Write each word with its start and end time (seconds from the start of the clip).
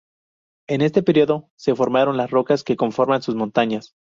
En 0.67 0.81
este 0.81 1.03
periodo 1.03 1.51
se 1.59 1.75
formaron 1.75 2.17
las 2.17 2.31
rocas 2.31 2.63
que 2.63 2.75
conforman 2.75 3.21
sus 3.21 3.35
montañas. 3.35 3.93